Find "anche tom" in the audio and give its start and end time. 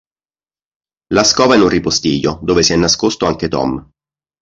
3.27-3.87